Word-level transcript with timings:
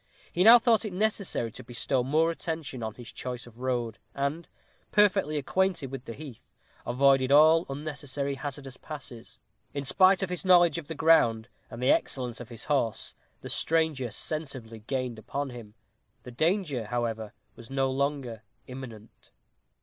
He 0.33 0.43
now 0.43 0.57
thought 0.57 0.83
it 0.83 0.93
necessary 0.93 1.51
to 1.51 1.63
bestow 1.63 2.03
more 2.03 2.31
attention 2.31 2.81
on 2.81 2.95
his 2.95 3.11
choice 3.13 3.45
of 3.45 3.59
road, 3.59 3.99
and, 4.15 4.47
perfectly 4.91 5.37
acquainted 5.37 5.91
with 5.91 6.05
the 6.05 6.13
heath, 6.15 6.49
avoided 6.87 7.31
all 7.31 7.67
unnecessary 7.69 8.33
hazardous 8.33 8.77
passes. 8.77 9.39
In 9.75 9.85
spite 9.85 10.23
of 10.23 10.31
his 10.31 10.43
knowledge 10.43 10.79
of 10.79 10.87
the 10.87 10.95
ground, 10.95 11.49
and 11.69 11.83
the 11.83 11.91
excellence 11.91 12.39
of 12.39 12.49
his 12.49 12.65
horse, 12.65 13.13
the 13.41 13.49
stranger 13.51 14.09
sensibly 14.09 14.79
gained 14.79 15.19
upon 15.19 15.51
him. 15.51 15.75
The 16.23 16.31
danger, 16.31 16.85
however, 16.85 17.33
was 17.55 17.69
no 17.69 17.91
longer 17.91 18.41
imminent. 18.65 19.29